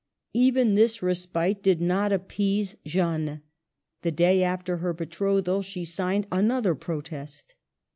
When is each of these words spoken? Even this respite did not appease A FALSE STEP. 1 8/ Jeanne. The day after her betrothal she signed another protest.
Even 0.33 0.73
this 0.73 1.03
respite 1.03 1.61
did 1.61 1.79
not 1.79 2.11
appease 2.11 2.73
A 2.73 2.75
FALSE 2.75 2.79
STEP. 2.91 3.01
1 3.03 3.19
8/ 3.21 3.25
Jeanne. 3.27 3.41
The 4.01 4.11
day 4.11 4.41
after 4.41 4.77
her 4.77 4.93
betrothal 4.93 5.61
she 5.61 5.85
signed 5.85 6.25
another 6.31 6.73
protest. 6.73 7.53